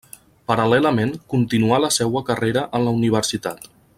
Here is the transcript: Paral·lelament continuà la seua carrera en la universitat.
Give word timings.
Paral·lelament 0.51 1.11
continuà 1.33 1.79
la 1.85 1.93
seua 1.99 2.25
carrera 2.31 2.67
en 2.79 2.89
la 2.89 2.97
universitat. 3.03 3.71